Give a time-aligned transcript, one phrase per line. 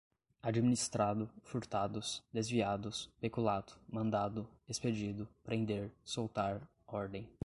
[0.41, 7.29] administrado, furtados, desviados, peculato, mandado, expedido, prender, soltar, ordem